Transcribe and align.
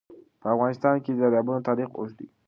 په 0.41 0.47
افغانستان 0.55 0.95
کې 1.03 1.11
د 1.13 1.17
دریابونه 1.23 1.59
تاریخ 1.69 1.89
اوږد 1.95 2.15
دی. 2.19 2.27